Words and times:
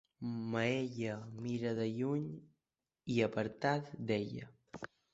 Maella, 0.53 1.17
mira-la 1.43 1.77
de 1.81 1.87
lluny 1.99 2.25
i 3.19 3.23
aparta't 3.31 3.97
d'ella. 4.09 4.53